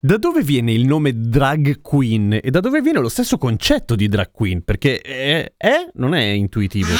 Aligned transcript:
Da 0.00 0.16
dove 0.16 0.42
viene 0.42 0.70
il 0.70 0.86
nome 0.86 1.12
drag 1.12 1.80
queen 1.80 2.38
e 2.40 2.50
da 2.50 2.60
dove 2.60 2.80
viene 2.80 3.00
lo 3.00 3.08
stesso 3.08 3.36
concetto 3.36 3.96
di 3.96 4.06
drag 4.06 4.30
queen? 4.30 4.62
Perché 4.62 5.00
è, 5.00 5.54
è 5.56 5.90
non 5.94 6.14
è 6.14 6.22
intuitivo. 6.22 6.90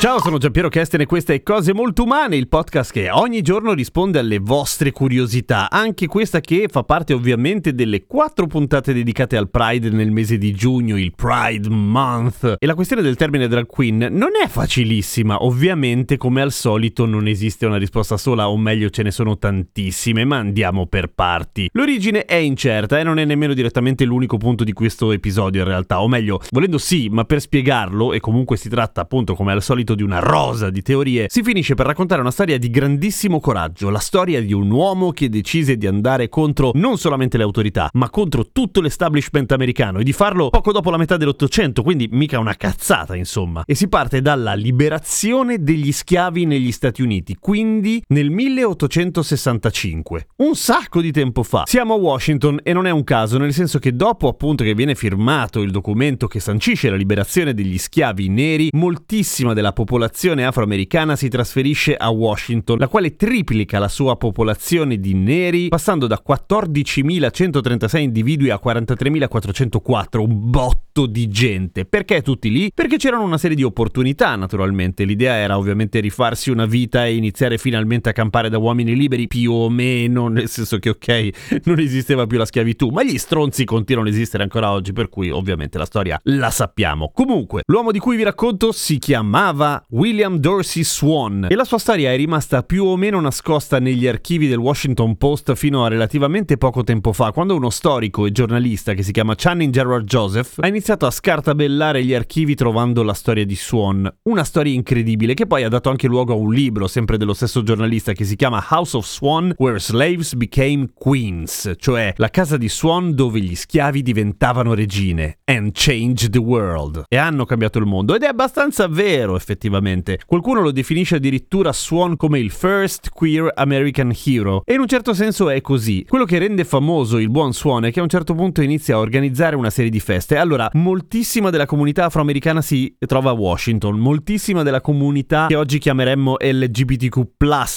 Ciao, 0.00 0.18
sono 0.18 0.38
Giampiero 0.38 0.70
Kesten 0.70 1.02
e 1.02 1.04
questa 1.04 1.34
è 1.34 1.42
Cose 1.42 1.74
Molto 1.74 2.04
Umane, 2.04 2.34
il 2.34 2.48
podcast 2.48 2.90
che 2.90 3.10
ogni 3.10 3.42
giorno 3.42 3.74
risponde 3.74 4.18
alle 4.18 4.38
vostre 4.38 4.92
curiosità, 4.92 5.68
anche 5.68 6.06
questa 6.06 6.40
che 6.40 6.68
fa 6.70 6.84
parte 6.84 7.12
ovviamente 7.12 7.74
delle 7.74 8.06
quattro 8.06 8.46
puntate 8.46 8.94
dedicate 8.94 9.36
al 9.36 9.50
Pride 9.50 9.90
nel 9.90 10.10
mese 10.10 10.38
di 10.38 10.54
giugno, 10.54 10.96
il 10.96 11.12
Pride 11.14 11.68
Month. 11.68 12.54
E 12.58 12.64
la 12.64 12.74
questione 12.74 13.02
del 13.02 13.16
termine 13.16 13.46
drag 13.46 13.66
queen 13.66 14.08
non 14.10 14.30
è 14.42 14.48
facilissima, 14.48 15.44
ovviamente 15.44 16.16
come 16.16 16.40
al 16.40 16.50
solito 16.50 17.04
non 17.04 17.26
esiste 17.26 17.66
una 17.66 17.76
risposta 17.76 18.16
sola, 18.16 18.48
o 18.48 18.56
meglio 18.56 18.88
ce 18.88 19.02
ne 19.02 19.10
sono 19.10 19.36
tantissime, 19.36 20.24
ma 20.24 20.38
andiamo 20.38 20.86
per 20.86 21.12
parti. 21.12 21.68
L'origine 21.74 22.24
è 22.24 22.36
incerta 22.36 22.98
e 22.98 23.02
non 23.02 23.18
è 23.18 23.26
nemmeno 23.26 23.52
direttamente 23.52 24.06
l'unico 24.06 24.38
punto 24.38 24.64
di 24.64 24.72
questo 24.72 25.12
episodio 25.12 25.60
in 25.60 25.68
realtà, 25.68 26.00
o 26.00 26.08
meglio, 26.08 26.40
volendo 26.52 26.78
sì, 26.78 27.10
ma 27.10 27.24
per 27.24 27.42
spiegarlo, 27.42 28.14
e 28.14 28.20
comunque 28.20 28.56
si 28.56 28.70
tratta 28.70 29.02
appunto 29.02 29.34
come 29.34 29.52
al 29.52 29.62
solito 29.62 29.88
di 29.94 30.02
una 30.02 30.18
rosa 30.18 30.70
di 30.70 30.82
teorie, 30.82 31.26
si 31.28 31.42
finisce 31.42 31.74
per 31.74 31.86
raccontare 31.86 32.20
una 32.20 32.30
storia 32.30 32.58
di 32.58 32.70
grandissimo 32.70 33.40
coraggio, 33.40 33.90
la 33.90 33.98
storia 33.98 34.40
di 34.40 34.52
un 34.52 34.70
uomo 34.70 35.10
che 35.12 35.28
decise 35.28 35.76
di 35.76 35.86
andare 35.86 36.28
contro 36.28 36.70
non 36.74 36.98
solamente 36.98 37.36
le 37.36 37.42
autorità, 37.42 37.88
ma 37.94 38.10
contro 38.10 38.48
tutto 38.52 38.80
l'establishment 38.80 39.52
americano 39.52 39.98
e 39.98 40.04
di 40.04 40.12
farlo 40.12 40.50
poco 40.50 40.72
dopo 40.72 40.90
la 40.90 40.96
metà 40.96 41.16
dell'Ottocento, 41.16 41.82
quindi 41.82 42.08
mica 42.10 42.38
una 42.38 42.54
cazzata, 42.54 43.16
insomma. 43.16 43.62
E 43.66 43.74
si 43.74 43.88
parte 43.88 44.20
dalla 44.20 44.54
liberazione 44.54 45.62
degli 45.62 45.92
schiavi 45.92 46.44
negli 46.44 46.72
Stati 46.72 47.02
Uniti, 47.02 47.36
quindi 47.38 48.02
nel 48.08 48.30
1865, 48.30 50.28
un 50.36 50.54
sacco 50.54 51.00
di 51.00 51.12
tempo 51.12 51.42
fa. 51.42 51.64
Siamo 51.66 51.94
a 51.94 51.98
Washington 51.98 52.60
e 52.62 52.72
non 52.72 52.86
è 52.86 52.90
un 52.90 53.04
caso, 53.04 53.38
nel 53.38 53.52
senso 53.52 53.78
che 53.78 53.94
dopo 53.94 54.28
appunto 54.28 54.64
che 54.64 54.74
viene 54.74 54.94
firmato 54.94 55.60
il 55.60 55.70
documento 55.70 56.26
che 56.26 56.40
sancisce 56.40 56.90
la 56.90 56.96
liberazione 56.96 57.54
degli 57.54 57.78
schiavi 57.78 58.28
neri, 58.28 58.68
moltissima 58.72 59.52
della 59.52 59.72
popolazione 59.80 60.44
afroamericana 60.44 61.16
si 61.16 61.30
trasferisce 61.30 61.94
a 61.94 62.10
Washington, 62.10 62.76
la 62.76 62.88
quale 62.88 63.16
triplica 63.16 63.78
la 63.78 63.88
sua 63.88 64.16
popolazione 64.16 65.00
di 65.00 65.14
neri, 65.14 65.68
passando 65.68 66.06
da 66.06 66.22
14.136 66.22 67.98
individui 67.98 68.50
a 68.50 68.60
43.404, 68.62 70.18
un 70.18 70.50
botto 70.50 71.06
di 71.06 71.28
gente. 71.28 71.86
Perché 71.86 72.20
tutti 72.20 72.50
lì? 72.50 72.70
Perché 72.74 72.98
c'erano 72.98 73.22
una 73.22 73.38
serie 73.38 73.56
di 73.56 73.62
opportunità, 73.62 74.36
naturalmente. 74.36 75.04
L'idea 75.04 75.36
era 75.36 75.56
ovviamente 75.56 75.98
rifarsi 76.00 76.50
una 76.50 76.66
vita 76.66 77.06
e 77.06 77.14
iniziare 77.14 77.56
finalmente 77.56 78.10
a 78.10 78.12
campare 78.12 78.50
da 78.50 78.58
uomini 78.58 78.94
liberi, 78.94 79.28
più 79.28 79.50
o 79.50 79.70
meno, 79.70 80.28
nel 80.28 80.48
senso 80.48 80.78
che 80.78 80.90
ok, 80.90 81.60
non 81.64 81.78
esisteva 81.78 82.26
più 82.26 82.36
la 82.36 82.44
schiavitù, 82.44 82.90
ma 82.90 83.02
gli 83.02 83.16
stronzi 83.16 83.64
continuano 83.64 84.10
ad 84.10 84.14
esistere 84.14 84.42
ancora 84.42 84.72
oggi, 84.72 84.92
per 84.92 85.08
cui 85.08 85.30
ovviamente 85.30 85.78
la 85.78 85.86
storia 85.86 86.20
la 86.24 86.50
sappiamo. 86.50 87.10
Comunque, 87.14 87.62
l'uomo 87.64 87.92
di 87.92 87.98
cui 87.98 88.16
vi 88.16 88.24
racconto 88.24 88.72
si 88.72 88.98
chiamava 88.98 89.69
William 89.90 90.38
Dorsey 90.38 90.82
Swan 90.82 91.46
e 91.48 91.54
la 91.54 91.64
sua 91.64 91.78
storia 91.78 92.12
è 92.12 92.16
rimasta 92.16 92.62
più 92.62 92.84
o 92.84 92.96
meno 92.96 93.20
nascosta 93.20 93.78
negli 93.78 94.06
archivi 94.06 94.48
del 94.48 94.58
Washington 94.58 95.16
Post 95.16 95.54
fino 95.54 95.84
a 95.84 95.88
relativamente 95.88 96.56
poco 96.56 96.82
tempo 96.82 97.12
fa, 97.12 97.30
quando 97.30 97.54
uno 97.54 97.70
storico 97.70 98.26
e 98.26 98.32
giornalista 98.32 98.94
che 98.94 99.02
si 99.02 99.12
chiama 99.12 99.34
Channing 99.36 99.72
Gerard 99.72 100.06
Joseph 100.06 100.58
ha 100.60 100.66
iniziato 100.66 101.06
a 101.06 101.10
scartabellare 101.10 102.04
gli 102.04 102.14
archivi 102.14 102.54
trovando 102.54 103.02
la 103.02 103.14
storia 103.14 103.44
di 103.44 103.54
Swan. 103.54 104.12
Una 104.24 104.44
storia 104.44 104.72
incredibile 104.72 105.34
che 105.34 105.46
poi 105.46 105.62
ha 105.62 105.68
dato 105.68 105.90
anche 105.90 106.08
luogo 106.08 106.32
a 106.32 106.36
un 106.36 106.52
libro, 106.52 106.88
sempre 106.88 107.16
dello 107.16 107.34
stesso 107.34 107.62
giornalista, 107.62 108.12
che 108.12 108.24
si 108.24 108.36
chiama 108.36 108.64
House 108.70 108.96
of 108.96 109.06
Swan, 109.06 109.54
Where 109.56 109.78
Slaves 109.78 110.34
Became 110.34 110.88
Queens, 110.94 111.74
cioè 111.76 112.14
la 112.16 112.30
casa 112.30 112.56
di 112.56 112.68
Swan 112.68 113.14
dove 113.14 113.40
gli 113.40 113.54
schiavi 113.54 114.02
diventavano 114.02 114.74
regine, 114.74 115.38
and 115.44 115.72
changed 115.72 116.30
the 116.30 116.38
world. 116.38 117.04
E 117.08 117.16
hanno 117.16 117.44
cambiato 117.44 117.78
il 117.78 117.86
mondo. 117.86 118.14
Ed 118.14 118.22
è 118.22 118.26
abbastanza 118.26 118.88
vero, 118.88 119.36
effettivamente 119.36 119.59
effettivamente. 119.60 120.18
Qualcuno 120.26 120.62
lo 120.62 120.72
definisce 120.72 121.16
addirittura 121.16 121.72
Swan 121.72 122.16
come 122.16 122.38
il 122.38 122.50
first 122.50 123.10
queer 123.10 123.52
American 123.54 124.12
hero. 124.24 124.62
E 124.64 124.74
in 124.74 124.80
un 124.80 124.86
certo 124.86 125.12
senso 125.12 125.50
è 125.50 125.60
così. 125.60 126.06
Quello 126.08 126.24
che 126.24 126.38
rende 126.38 126.64
famoso 126.64 127.18
il 127.18 127.28
buon 127.28 127.52
Swan 127.52 127.84
è 127.84 127.92
che 127.92 128.00
a 128.00 128.02
un 128.02 128.08
certo 128.08 128.34
punto 128.34 128.62
inizia 128.62 128.94
a 128.94 128.98
organizzare 128.98 129.56
una 129.56 129.70
serie 129.70 129.90
di 129.90 130.00
feste. 130.00 130.36
Allora, 130.36 130.70
moltissima 130.72 131.50
della 131.50 131.66
comunità 131.66 132.06
afroamericana 132.06 132.62
si 132.62 132.96
trova 133.06 133.30
a 133.30 133.34
Washington, 133.34 133.98
moltissima 133.98 134.62
della 134.62 134.80
comunità 134.80 135.46
che 135.48 135.56
oggi 135.56 135.78
chiameremmo 135.78 136.36
LGBTQ 136.40 137.18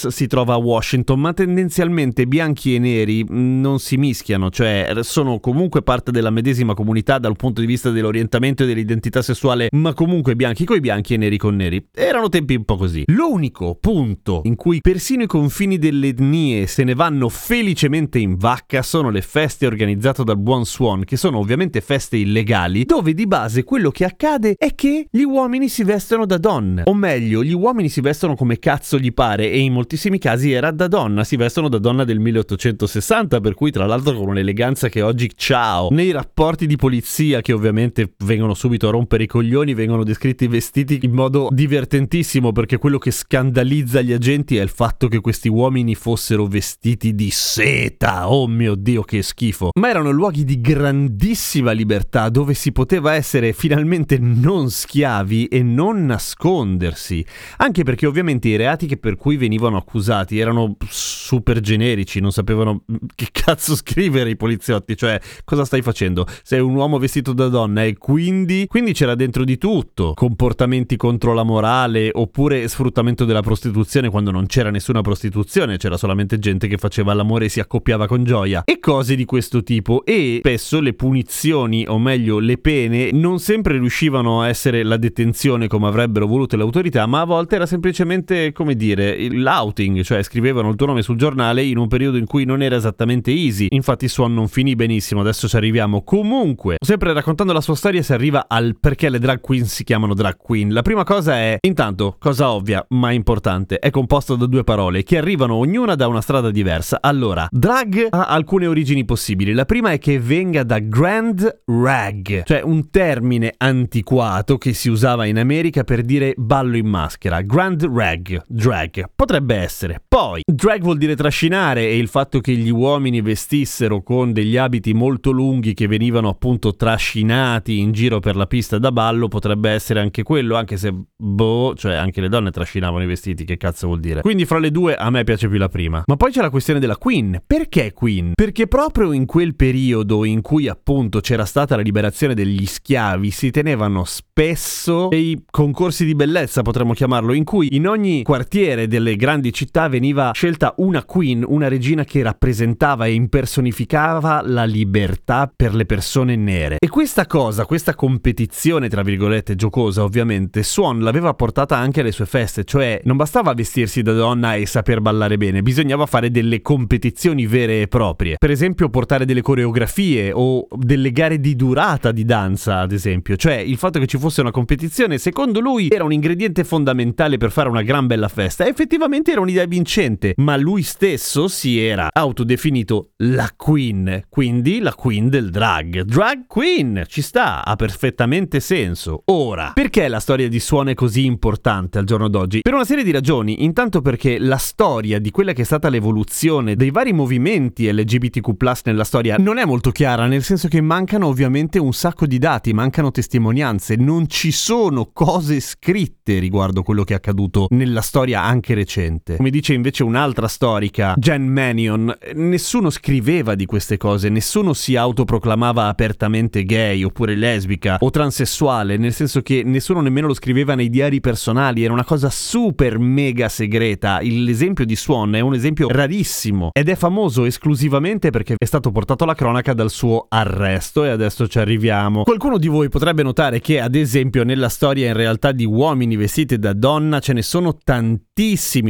si 0.09 0.27
trova 0.27 0.53
a 0.53 0.57
Washington, 0.57 1.19
ma 1.19 1.33
tendenzialmente 1.33 2.25
bianchi 2.27 2.75
e 2.75 2.79
neri 2.79 3.23
mm, 3.23 3.59
non 3.59 3.79
si 3.79 3.97
mischiano, 3.97 4.49
cioè 4.49 4.93
sono 5.01 5.39
comunque 5.39 5.81
parte 5.81 6.11
della 6.11 6.29
medesima 6.29 6.73
comunità 6.73 7.17
dal 7.17 7.35
punto 7.35 7.59
di 7.61 7.67
vista 7.67 7.89
dell'orientamento 7.89 8.63
e 8.63 8.67
dell'identità 8.67 9.21
sessuale, 9.21 9.67
ma 9.71 9.93
comunque 9.93 10.35
bianchi 10.35 10.65
coi 10.65 10.79
bianchi 10.79 11.15
e 11.15 11.17
neri 11.17 11.37
con 11.37 11.55
neri 11.55 11.72
neri. 11.73 11.87
Erano 11.93 12.29
tempi 12.29 12.55
un 12.55 12.65
po' 12.65 12.77
così. 12.77 13.03
L'unico 13.07 13.77
punto 13.79 14.41
in 14.43 14.55
cui 14.55 14.79
persino 14.81 15.23
i 15.23 15.27
confini 15.27 15.77
delle 15.77 16.09
etnie 16.09 16.67
se 16.67 16.83
ne 16.83 16.93
vanno 16.93 17.29
felicemente 17.29 18.19
in 18.19 18.35
vacca 18.35 18.81
sono 18.81 19.09
le 19.09 19.21
feste 19.21 19.65
organizzate 19.65 20.23
dal 20.23 20.37
buon 20.37 20.65
Swan, 20.65 21.03
che 21.03 21.17
sono 21.17 21.39
ovviamente 21.39 21.81
feste 21.81 22.17
illegali, 22.17 22.85
dove 22.85 23.13
di 23.13 23.25
base 23.25 23.63
quello 23.63 23.89
che 23.89 24.05
accade 24.05 24.55
è 24.57 24.75
che 24.75 25.07
gli 25.09 25.23
uomini 25.23 25.69
si 25.69 25.83
vestono 25.83 26.25
da 26.25 26.37
donne. 26.37 26.83
O 26.85 26.93
meglio, 26.93 27.43
gli 27.43 27.53
uomini 27.53 27.89
si 27.89 28.01
vestono 28.01 28.35
come 28.35 28.59
cazzo 28.59 28.97
gli 28.97 29.13
pare 29.13 29.49
e 29.49 29.59
in 29.59 29.73
moltissimi 29.73 30.19
casi 30.19 30.51
era 30.51 30.71
da 30.71 30.87
donna, 30.87 31.23
si 31.23 31.35
vestono 31.35 31.69
da 31.69 31.79
donna 31.79 32.03
del 32.03 32.19
1860, 32.19 33.39
per 33.39 33.53
cui 33.53 33.71
tra 33.71 33.85
l'altro 33.85 34.13
con 34.13 34.29
un'eleganza 34.29 34.89
che 34.89 35.01
oggi 35.01 35.31
ciao. 35.35 35.89
Nei 35.91 36.11
rapporti 36.11 36.67
di 36.67 36.75
polizia 36.75 37.41
che 37.41 37.53
ovviamente 37.53 38.13
vengono 38.19 38.53
subito 38.53 38.87
a 38.87 38.91
rompere 38.91 39.23
i 39.23 39.27
coglioni, 39.27 39.73
vengono 39.73 40.03
descritti 40.03 40.47
vestiti 40.47 40.99
in 41.01 41.11
modo 41.11 41.47
divertentissimo 41.53 42.51
perché 42.51 42.77
quello 42.77 42.97
che 42.97 43.11
scandalizza 43.11 44.01
gli 44.01 44.11
agenti 44.11 44.57
è 44.57 44.61
il 44.61 44.69
fatto 44.69 45.07
che 45.07 45.21
questi 45.21 45.47
uomini 45.47 45.95
fossero 45.95 46.45
vestiti 46.45 47.15
di 47.15 47.29
seta. 47.31 48.29
Oh 48.29 48.47
mio 48.47 48.75
dio, 48.75 49.03
che 49.03 49.21
schifo. 49.21 49.69
Ma 49.79 49.89
erano 49.89 50.11
luoghi 50.11 50.43
di 50.43 50.59
grandissima 50.59 51.71
libertà 51.71 52.29
dove 52.29 52.53
si 52.53 52.71
poteva 52.71 53.13
essere 53.13 53.53
finalmente 53.53 54.17
non 54.17 54.69
schiavi 54.69 55.47
e 55.47 55.63
non 55.63 56.05
nascondersi. 56.05 57.25
Anche 57.57 57.83
perché 57.83 58.05
ovviamente 58.05 58.49
i 58.49 58.55
reati 58.55 58.87
che 58.87 58.97
per 58.97 59.15
cui 59.15 59.37
venivano 59.37 59.77
accusati 59.77 60.39
erano 60.39 60.75
super 60.87 61.59
generici, 61.59 62.19
non 62.19 62.31
sapevano 62.31 62.83
che 63.15 63.27
cazzo 63.31 63.75
scrivere 63.75 64.29
i 64.31 64.35
poliziotti, 64.35 64.97
cioè 64.97 65.19
cosa 65.43 65.65
stai 65.65 65.81
facendo? 65.81 66.25
Sei 66.43 66.59
un 66.59 66.75
uomo 66.75 66.97
vestito 66.97 67.33
da 67.33 67.47
donna 67.47 67.83
e 67.83 67.97
quindi 67.97 68.65
quindi 68.67 68.93
c'era 68.93 69.15
dentro 69.15 69.43
di 69.43 69.57
tutto, 69.57 70.13
comportamenti 70.13 70.97
contro 70.97 71.33
la 71.33 71.42
morale 71.43 72.09
oppure 72.13 72.67
sfruttamento 72.67 73.25
della 73.25 73.41
prostituzione 73.41 74.09
quando 74.09 74.31
non 74.31 74.45
c'era 74.45 74.69
nessuna 74.69 75.01
prostituzione, 75.01 75.77
c'era 75.77 75.97
solamente 75.97 76.39
gente 76.39 76.67
che 76.67 76.77
faceva 76.77 77.13
l'amore 77.13 77.45
e 77.45 77.49
si 77.49 77.59
accoppiava 77.59 78.07
con 78.07 78.23
gioia 78.23 78.63
e 78.65 78.79
cose 78.79 79.15
di 79.15 79.25
questo 79.25 79.63
tipo 79.63 80.03
e 80.05 80.39
spesso 80.39 80.79
le 80.79 80.93
punizioni 80.93 81.85
o 81.87 81.99
meglio 81.99 82.39
le 82.39 82.57
pene 82.57 83.11
non 83.11 83.39
sempre 83.39 83.77
riuscivano 83.77 84.41
a 84.41 84.47
essere 84.47 84.83
la 84.83 84.97
detenzione 84.97 85.67
come 85.67 85.87
avrebbero 85.87 86.27
voluto 86.27 86.55
le 86.55 86.63
autorità 86.63 87.05
ma 87.05 87.21
a 87.21 87.25
volte 87.25 87.55
era 87.55 87.65
semplicemente 87.65 88.51
come 88.51 88.75
dire 88.75 89.29
l'outing, 89.29 90.01
cioè 90.01 90.23
scrivevano 90.23 90.69
il 90.69 90.75
tuo 90.75 90.87
nome 90.87 91.01
sul 91.01 91.17
giornale 91.17 91.63
in 91.63 91.77
un 91.77 91.87
periodo 91.87 92.17
in 92.17 92.25
cui 92.25 92.45
non 92.45 92.61
era 92.61 92.75
esattamente 92.75 93.31
easy, 93.31 93.67
infatti 93.69 94.07
Swan 94.07 94.33
non 94.33 94.47
finì 94.47 94.75
benissimo, 94.75 95.21
adesso 95.21 95.47
ci 95.47 95.55
arriviamo. 95.55 96.03
Comunque, 96.03 96.77
sempre 96.79 97.13
raccontando 97.13 97.53
la 97.53 97.61
sua 97.61 97.75
storia 97.75 98.01
si 98.01 98.13
arriva 98.13 98.45
al 98.47 98.77
perché 98.79 99.09
le 99.09 99.19
drag 99.19 99.39
queen 99.39 99.65
si 99.65 99.83
chiamano 99.83 100.13
drag 100.13 100.37
queen. 100.37 100.71
La 100.73 100.81
prima 100.81 101.03
cosa 101.03 101.32
è 101.35 101.43
è, 101.53 101.57
intanto, 101.61 102.15
cosa 102.19 102.51
ovvia 102.51 102.85
ma 102.89 103.11
importante, 103.11 103.79
è 103.79 103.89
composto 103.89 104.35
da 104.35 104.45
due 104.45 104.63
parole 104.63 105.03
che 105.03 105.17
arrivano 105.17 105.55
ognuna 105.55 105.95
da 105.95 106.07
una 106.07 106.21
strada 106.21 106.49
diversa. 106.49 106.99
Allora, 107.01 107.47
drag 107.51 108.07
ha 108.09 108.25
alcune 108.27 108.67
origini 108.67 109.05
possibili. 109.05 109.53
La 109.53 109.65
prima 109.65 109.91
è 109.91 109.99
che 109.99 110.19
venga 110.19 110.63
da 110.63 110.79
grand 110.79 111.61
rag, 111.65 112.43
cioè 112.43 112.61
un 112.61 112.89
termine 112.89 113.53
antiquato 113.57 114.57
che 114.57 114.73
si 114.73 114.89
usava 114.89 115.25
in 115.25 115.37
America 115.37 115.83
per 115.83 116.01
dire 116.03 116.33
ballo 116.37 116.77
in 116.77 116.87
maschera. 116.87 117.41
Grand 117.41 117.83
rag, 117.93 118.41
drag, 118.47 119.09
potrebbe 119.15 119.55
essere. 119.55 120.01
Poi, 120.07 120.41
drag 120.45 120.81
vuol 120.81 120.97
dire 120.97 121.15
trascinare 121.15 121.81
e 121.81 121.97
il 121.97 122.07
fatto 122.07 122.39
che 122.39 122.53
gli 122.53 122.69
uomini 122.69 123.21
vestissero 123.21 124.01
con 124.01 124.31
degli 124.31 124.57
abiti 124.57 124.93
molto 124.93 125.31
lunghi 125.31 125.73
che 125.73 125.87
venivano 125.87 126.29
appunto 126.29 126.75
trascinati 126.75 127.79
in 127.79 127.91
giro 127.91 128.19
per 128.19 128.35
la 128.35 128.47
pista 128.47 128.77
da 128.77 128.91
ballo 128.91 129.27
potrebbe 129.27 129.69
essere 129.69 129.99
anche 129.99 130.23
quello, 130.23 130.55
anche 130.55 130.77
se 130.77 130.93
boh, 131.23 131.73
cioè 131.75 131.93
anche 131.93 132.19
le 132.19 132.29
donne 132.29 132.51
trascinavano 132.51 133.03
i 133.03 133.07
vestiti, 133.07 133.45
che 133.45 133.57
cazzo 133.57 133.87
vuol 133.87 133.99
dire? 133.99 134.21
Quindi 134.21 134.45
fra 134.45 134.59
le 134.59 134.71
due 134.71 134.95
a 134.95 135.09
me 135.09 135.23
piace 135.23 135.47
più 135.47 135.57
la 135.57 135.69
prima. 135.69 136.03
Ma 136.05 136.17
poi 136.17 136.31
c'è 136.31 136.41
la 136.41 136.49
questione 136.49 136.79
della 136.79 136.97
Queen. 136.97 137.41
Perché 137.45 137.93
Queen? 137.93 138.33
Perché 138.35 138.67
proprio 138.67 139.13
in 139.13 139.25
quel 139.25 139.55
periodo 139.55 140.25
in 140.25 140.41
cui 140.41 140.67
appunto 140.67 141.21
c'era 141.21 141.45
stata 141.45 141.75
la 141.75 141.81
liberazione 141.81 142.33
degli 142.33 142.65
schiavi 142.65 143.31
si 143.31 143.51
tenevano 143.51 144.03
spesso 144.03 145.07
dei 145.09 145.43
concorsi 145.49 146.05
di 146.05 146.15
bellezza, 146.15 146.61
potremmo 146.61 146.93
chiamarlo, 146.93 147.33
in 147.33 147.43
cui 147.43 147.75
in 147.75 147.87
ogni 147.87 148.23
quartiere 148.23 148.87
delle 148.87 149.15
grandi 149.15 149.53
città 149.53 149.87
veniva 149.87 150.31
scelta 150.33 150.73
una 150.77 151.03
Queen, 151.05 151.43
una 151.47 151.67
regina 151.67 152.03
che 152.03 152.21
rappresentava 152.21 153.05
e 153.05 153.13
impersonificava 153.13 154.41
la 154.45 154.65
libertà 154.65 155.51
per 155.55 155.73
le 155.73 155.85
persone 155.85 156.35
nere. 156.35 156.77
E 156.79 156.89
questa 156.89 157.25
cosa, 157.27 157.65
questa 157.65 157.95
competizione 157.95 158.89
tra 158.89 159.03
virgolette 159.03 159.55
giocosa 159.55 160.03
ovviamente, 160.03 160.63
Swan 160.63 160.99
l'aveva 161.13 161.35
portata 161.35 161.77
anche 161.77 161.99
alle 161.99 162.11
sue 162.11 162.25
feste, 162.25 162.63
cioè 162.63 162.99
non 163.03 163.17
bastava 163.17 163.53
vestirsi 163.53 164.01
da 164.01 164.13
donna 164.13 164.55
e 164.55 164.65
saper 164.65 164.99
ballare 164.99 165.37
bene, 165.37 165.61
bisognava 165.61 166.07
fare 166.07 166.31
delle 166.31 166.63
competizioni 166.63 167.45
vere 167.45 167.81
e 167.81 167.87
proprie. 167.87 168.37
Per 168.39 168.49
esempio 168.49 168.89
portare 168.89 169.23
delle 169.23 169.43
coreografie 169.43 170.31
o 170.33 170.65
delle 170.75 171.11
gare 171.11 171.39
di 171.39 171.55
durata 171.55 172.11
di 172.11 172.25
danza, 172.25 172.79
ad 172.79 172.91
esempio. 172.91 173.35
Cioè 173.35 173.53
il 173.53 173.77
fatto 173.77 173.99
che 173.99 174.07
ci 174.07 174.17
fosse 174.17 174.41
una 174.41 174.49
competizione, 174.49 175.19
secondo 175.19 175.59
lui, 175.59 175.89
era 175.91 176.03
un 176.03 176.11
ingrediente 176.11 176.63
fondamentale 176.63 177.37
per 177.37 177.51
fare 177.51 177.69
una 177.69 177.83
gran 177.83 178.07
bella 178.07 178.27
festa. 178.27 178.65
Effettivamente 178.65 179.31
era 179.31 179.41
un'idea 179.41 179.65
vincente, 179.65 180.33
ma 180.37 180.57
lui 180.57 180.81
stesso 180.81 181.47
si 181.47 181.79
era 181.79 182.09
autodefinito 182.11 183.11
la 183.17 183.51
queen, 183.55 184.23
quindi 184.29 184.79
la 184.79 184.95
queen 184.95 185.29
del 185.29 185.51
drag. 185.51 186.01
Drag 186.01 186.47
queen, 186.47 187.03
ci 187.05 187.21
sta, 187.21 187.63
ha 187.63 187.75
perfettamente 187.75 188.59
senso. 188.59 189.21
Ora, 189.25 189.73
perché 189.75 190.07
la 190.07 190.19
storia 190.19 190.49
di 190.49 190.59
è 190.89 190.95
così 191.03 191.25
importante 191.25 191.97
al 191.97 192.05
giorno 192.05 192.29
d'oggi? 192.29 192.61
Per 192.61 192.73
una 192.73 192.85
serie 192.85 193.03
di 193.03 193.11
ragioni. 193.11 193.65
Intanto 193.65 194.01
perché 194.01 194.39
la 194.39 194.55
storia 194.55 195.19
di 195.19 195.31
quella 195.31 195.51
che 195.51 195.63
è 195.63 195.65
stata 195.65 195.89
l'evoluzione 195.89 196.77
dei 196.77 196.91
vari 196.91 197.11
movimenti 197.11 197.91
LGBTQ 197.91 198.81
nella 198.85 199.03
storia 199.03 199.35
non 199.37 199.57
è 199.57 199.65
molto 199.65 199.91
chiara, 199.91 200.27
nel 200.27 200.43
senso 200.43 200.69
che 200.69 200.79
mancano 200.79 201.27
ovviamente 201.27 201.77
un 201.77 201.91
sacco 201.91 202.25
di 202.25 202.37
dati, 202.37 202.71
mancano 202.71 203.11
testimonianze, 203.11 203.97
non 203.97 204.29
ci 204.29 204.51
sono 204.51 205.09
cose 205.11 205.59
scritte 205.59 206.39
riguardo 206.39 206.83
quello 206.83 207.03
che 207.03 207.11
è 207.11 207.17
accaduto 207.17 207.67
nella 207.71 207.99
storia 207.99 208.41
anche 208.41 208.73
recente. 208.73 209.35
Come 209.35 209.49
dice 209.49 209.73
invece 209.73 210.03
un'altra 210.03 210.47
storica, 210.47 211.15
Jen 211.17 211.45
Mannion, 211.45 212.17
nessuno 212.35 212.89
scriveva 212.89 213.55
di 213.55 213.65
queste 213.65 213.97
cose, 213.97 214.29
nessuno 214.29 214.71
si 214.71 214.95
autoproclamava 214.95 215.87
apertamente 215.87 216.63
gay 216.63 217.03
oppure 217.03 217.35
lesbica 217.35 217.97
o 217.99 218.09
transessuale, 218.09 218.95
nel 218.95 219.11
senso 219.11 219.41
che 219.41 219.63
nessuno 219.65 219.99
nemmeno 219.99 220.27
lo 220.27 220.33
scriveva 220.33 220.75
nei 220.75 220.91
diari 220.93 221.19
personali, 221.19 221.83
era 221.83 221.91
una 221.91 222.05
cosa 222.05 222.29
super 222.29 222.99
mega 222.99 223.49
segreta. 223.49 224.19
L'esempio 224.21 224.85
di 224.85 224.95
Swan 224.95 225.33
è 225.33 225.39
un 225.39 225.55
esempio 225.55 225.87
rarissimo 225.89 226.69
ed 226.71 226.87
è 226.87 226.95
famoso 226.95 227.45
esclusivamente 227.45 228.29
perché 228.29 228.53
è 228.55 228.65
stato 228.65 228.91
portato 228.91 229.23
alla 229.23 229.33
cronaca 229.33 229.73
dal 229.73 229.89
suo 229.89 230.27
arresto 230.29 231.03
e 231.03 231.09
adesso 231.09 231.47
ci 231.47 231.57
arriviamo. 231.57 232.21
Qualcuno 232.21 232.59
di 232.59 232.67
voi 232.67 232.89
potrebbe 232.89 233.23
notare 233.23 233.59
che 233.59 233.81
ad 233.81 233.95
esempio 233.95 234.43
nella 234.43 234.69
storia 234.69 235.07
in 235.07 235.13
realtà 235.13 235.51
di 235.51 235.65
uomini 235.65 236.15
vestiti 236.15 236.59
da 236.59 236.73
donna 236.73 237.19
ce 237.19 237.33
ne 237.33 237.41
sono 237.41 237.75
tantissimi, 237.75 238.31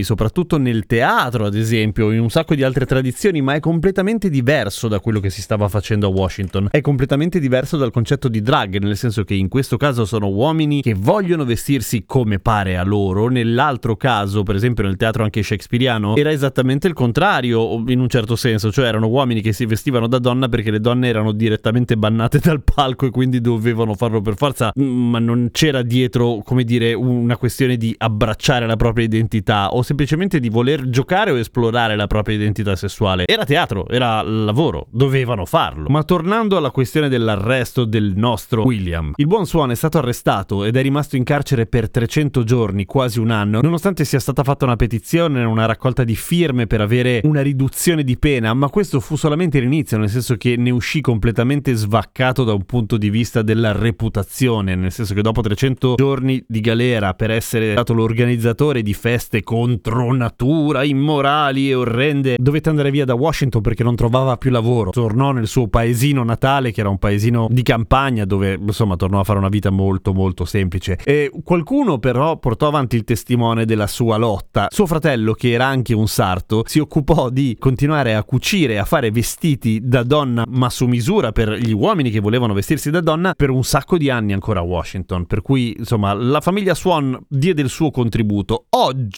soprattutto 0.04 0.58
nel 0.58 0.86
teatro 0.86 1.46
ad 1.46 1.54
esempio, 1.54 2.12
in 2.12 2.22
un 2.22 2.30
sacco 2.30 2.56
di 2.56 2.64
altre 2.64 2.86
tradizioni, 2.86 3.42
ma 3.42 3.56
è 3.56 3.60
completamente 3.60 4.30
diverso 4.30 4.88
da 4.88 5.02
quello 5.02 5.20
che 5.20 5.30
si 5.30 5.42
stava 5.42 5.68
facendo 5.68 6.08
a 6.08 6.10
Washington. 6.12 6.70
È 6.72 6.80
completamente 6.80 7.42
diverso 7.42 7.76
dal 7.76 7.92
concetto 7.92 8.30
di 8.30 8.42
drag, 8.42 8.78
nel 8.78 8.96
senso 8.96 9.26
che 9.26 9.34
in 9.34 9.50
questo 9.50 9.76
caso 9.76 10.06
sono 10.06 10.30
uomini 10.30 10.82
che 10.82 10.94
vogliono 10.94 11.44
vestirsi 11.44 12.06
come 12.06 12.40
pare 12.40 12.78
a 12.78 12.84
loro, 12.84 13.28
nell'altro 13.28 13.98
caso, 13.98 14.44
per 14.44 14.56
esempio 14.56 14.86
nel 14.86 14.96
teatro 14.96 15.24
anche 15.24 15.44
shakespeariano, 15.44 16.16
era 16.16 16.32
esattamente 16.32 16.88
il 16.88 16.94
contrario, 16.94 17.84
in 17.88 18.00
un 18.00 18.08
certo 18.08 18.38
senso, 18.38 18.72
cioè 18.72 18.86
erano 18.86 19.08
uomini 19.08 19.42
che 19.42 19.52
si 19.52 19.66
vestivano 19.66 20.08
da 20.08 20.20
donna 20.20 20.48
perché 20.48 20.72
le 20.72 20.80
donne 20.80 21.10
erano 21.10 21.34
direttamente 21.34 21.98
bannate 21.98 22.40
dal 22.42 22.64
palco 22.64 23.08
e 23.08 23.10
quindi 23.10 23.42
dovevano 23.42 23.94
farlo 23.94 24.22
per 24.22 24.38
forza, 24.38 24.72
ma 24.76 25.20
non 25.20 25.50
c'era 25.52 25.82
dietro, 25.82 26.42
come 26.46 26.64
dire, 26.64 26.94
una 26.94 27.36
questione 27.36 27.76
di 27.76 27.94
abbracciare 27.98 28.66
la 28.66 28.78
propria 28.78 29.04
identità 29.04 29.32
o 29.72 29.82
semplicemente 29.82 30.40
di 30.40 30.50
voler 30.50 30.90
giocare 30.90 31.32
o 31.32 31.38
esplorare 31.38 31.96
la 31.96 32.08
propria 32.08 32.36
identità 32.36 32.76
sessuale. 32.76 33.26
Era 33.26 33.46
teatro, 33.46 33.88
era 33.88 34.22
lavoro, 34.22 34.88
dovevano 34.92 35.46
farlo. 35.46 35.90
Ma 35.90 36.04
tornando 36.04 36.58
alla 36.58 36.72
questione 36.72 37.10
dell'arresto 37.10 37.86
del 37.86 38.14
nostro 38.16 38.64
William, 38.64 39.14
il 39.16 39.28
buon 39.28 39.46
Swan 39.46 39.72
è 39.72 39.76
stato 39.76 39.98
arrestato 39.98 40.64
ed 40.64 40.76
è 40.76 40.82
rimasto 40.82 41.16
in 41.16 41.24
carcere 41.24 41.66
per 41.66 41.90
300 41.90 42.44
giorni, 42.44 42.86
quasi 42.86 43.20
un 43.20 43.32
anno, 43.32 43.62
nonostante 43.62 44.06
sia 44.06 44.20
stata 44.20 44.44
fatta 44.44 44.66
una 44.66 44.76
petizione, 44.76 45.44
una 45.44 45.66
raccolta 45.66 46.04
di 46.04 46.16
firme 46.16 46.68
per 46.68 46.82
avere 46.82 47.22
una 47.24 47.42
riduzione 47.42 48.04
di 48.04 48.18
pena, 48.18 48.54
ma 48.54 48.70
questo 48.70 49.00
fu 49.00 49.16
solamente 49.16 49.60
l'inizio, 49.60 49.98
nel 49.98 50.10
senso 50.10 50.36
che 50.36 50.56
ne 50.58 50.70
uscì 50.70 51.02
completamente 51.02 51.74
svaccato 51.74 52.44
da 52.44 52.54
un 52.54 52.66
punto 52.66 52.98
di 52.98 53.10
vista 53.10 53.42
della 53.42 53.72
reputazione, 53.72 54.76
nel 54.76 54.92
senso 54.92 55.14
che 55.14 55.22
dopo 55.22 55.42
300 55.42 55.96
giorni 55.96 56.44
di 56.48 56.60
galera 56.60 57.14
per 57.14 57.32
essere 57.32 57.72
stato 57.72 57.94
l'organizzatore 57.94 58.82
di 58.82 58.94
feste 58.94 59.22
contro 59.42 60.14
natura, 60.14 60.84
immorali 60.84 61.70
e 61.70 61.76
orrende, 61.76 62.36
dovette 62.40 62.70
andare 62.70 62.92
via 62.92 63.06
da 63.06 63.14
Washington 63.14 63.62
perché 63.62 63.84
non 63.84 63.96
trovava 63.96 64.38
più 64.38 64.52
lavoro. 64.52 64.92
Tornò 64.92 65.32
nel 65.32 65.48
suo 65.48 65.68
paesino 65.68 66.24
natale, 66.24 66.72
che 66.72 66.82
era 66.82 66.90
un 66.90 66.98
paesino 66.98 67.48
di 67.50 67.64
campagna, 67.64 68.26
dove 68.26 68.60
insomma 68.60 68.96
tornò 68.96 69.20
a 69.20 69.24
fare 69.24 69.40
una 69.40 69.50
vita 69.50 69.70
molto 69.70 70.14
molto 70.14 70.46
semplice. 70.46 71.00
E 71.04 71.32
qualcuno 71.44 72.00
però 72.00 72.38
portò 72.38 72.68
avanti 72.68 72.96
il 72.96 73.04
testimone 73.04 73.66
della 73.66 73.88
sua 73.88 74.18
lotta. 74.18 74.68
Suo 74.70 74.86
fratello, 74.86 75.34
che 75.34 75.52
era 75.52 75.66
anche 75.66 75.94
un 75.94 76.08
sarto, 76.08 76.64
si 76.66 76.80
occupò 76.80 77.30
di 77.30 77.56
continuare 77.60 78.16
a 78.16 78.24
cucire, 78.24 78.80
a 78.80 78.86
fare 78.86 79.12
vestiti 79.12 79.80
da 79.82 80.04
donna, 80.04 80.44
ma 80.48 80.70
su 80.70 80.86
misura 80.86 81.32
per 81.32 81.52
gli 81.54 81.74
uomini 81.74 82.10
che 82.10 82.20
volevano 82.20 82.54
vestirsi 82.54 82.90
da 82.90 83.02
donna 83.02 83.34
per 83.36 83.50
un 83.50 83.64
sacco 83.64 83.98
di 83.98 84.10
anni 84.10 84.34
ancora 84.34 84.60
a 84.60 84.64
Washington. 84.64 85.26
Per 85.26 85.42
cui 85.42 85.76
insomma 85.78 86.14
la 86.14 86.42
famiglia 86.42 86.76
Swan 86.76 87.18
diede 87.28 87.62
il 87.62 87.70
suo 87.70 87.92
contributo. 87.92 88.66
Oggi 88.70 89.13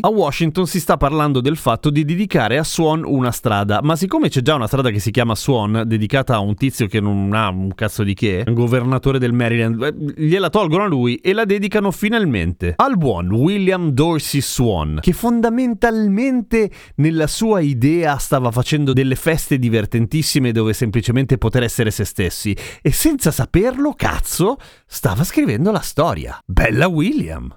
a 0.00 0.08
Washington 0.08 0.66
si 0.66 0.80
sta 0.80 0.96
parlando 0.96 1.40
del 1.40 1.56
fatto 1.56 1.90
di 1.90 2.04
dedicare 2.04 2.58
a 2.58 2.64
Swan 2.64 3.04
una 3.04 3.30
strada, 3.30 3.80
ma 3.82 3.96
siccome 3.96 4.28
c'è 4.28 4.40
già 4.40 4.54
una 4.54 4.66
strada 4.66 4.90
che 4.90 4.98
si 4.98 5.10
chiama 5.10 5.34
Swan, 5.34 5.84
dedicata 5.86 6.34
a 6.34 6.40
un 6.40 6.54
tizio 6.54 6.86
che 6.86 7.00
non 7.00 7.32
ha 7.32 7.48
un 7.48 7.72
cazzo 7.74 8.02
di 8.02 8.14
che, 8.14 8.44
un 8.46 8.54
governatore 8.54 9.18
del 9.18 9.32
Maryland, 9.32 10.14
gliela 10.16 10.50
tolgono 10.50 10.84
a 10.84 10.86
lui 10.86 11.16
e 11.16 11.32
la 11.32 11.44
dedicano 11.44 11.90
finalmente 11.90 12.74
al 12.76 12.96
buon 12.96 13.30
William 13.30 13.90
Dorsey 13.90 14.40
Swan, 14.40 14.98
che 15.00 15.12
fondamentalmente 15.12 16.70
nella 16.96 17.26
sua 17.26 17.60
idea 17.60 18.16
stava 18.16 18.50
facendo 18.50 18.92
delle 18.92 19.14
feste 19.14 19.58
divertentissime 19.58 20.52
dove 20.52 20.72
semplicemente 20.72 21.38
poter 21.38 21.62
essere 21.62 21.90
se 21.90 22.04
stessi 22.04 22.56
e 22.82 22.92
senza 22.92 23.30
saperlo, 23.30 23.94
cazzo, 23.94 24.56
stava 24.86 25.24
scrivendo 25.24 25.70
la 25.70 25.80
storia. 25.80 26.38
Bella 26.44 26.88
William! 26.88 27.56